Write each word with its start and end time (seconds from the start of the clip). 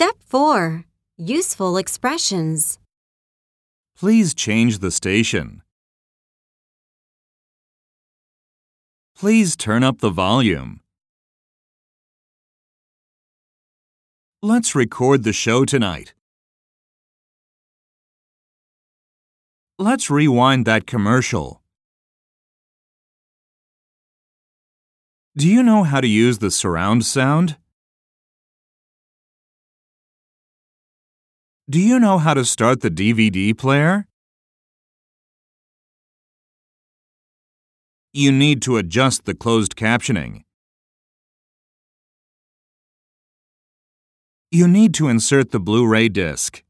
Step 0.00 0.14
4 0.26 0.84
Useful 1.16 1.76
Expressions. 1.76 2.78
Please 3.98 4.32
change 4.32 4.78
the 4.78 4.92
station. 4.92 5.62
Please 9.16 9.56
turn 9.56 9.82
up 9.82 9.98
the 9.98 10.10
volume. 10.10 10.82
Let's 14.40 14.76
record 14.76 15.24
the 15.24 15.32
show 15.32 15.64
tonight. 15.64 16.14
Let's 19.80 20.08
rewind 20.08 20.64
that 20.66 20.86
commercial. 20.86 21.60
Do 25.36 25.48
you 25.48 25.64
know 25.64 25.82
how 25.82 26.00
to 26.00 26.06
use 26.06 26.38
the 26.38 26.52
surround 26.52 27.04
sound? 27.04 27.56
Do 31.70 31.78
you 31.78 32.00
know 32.00 32.16
how 32.16 32.32
to 32.32 32.46
start 32.46 32.80
the 32.80 32.90
DVD 32.90 33.54
player? 33.54 34.06
You 38.14 38.32
need 38.32 38.62
to 38.62 38.78
adjust 38.78 39.26
the 39.26 39.34
closed 39.34 39.76
captioning. 39.76 40.44
You 44.50 44.66
need 44.66 44.94
to 44.94 45.08
insert 45.08 45.50
the 45.50 45.60
Blu-ray 45.60 46.08
disc. 46.08 46.62